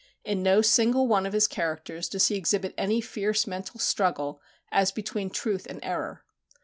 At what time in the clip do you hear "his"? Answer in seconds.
1.33-1.45